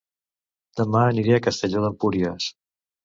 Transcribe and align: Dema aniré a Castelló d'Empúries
Dema 0.79 1.03
aniré 1.11 1.35
a 1.37 1.43
Castelló 1.49 1.83
d'Empúries 1.85 2.49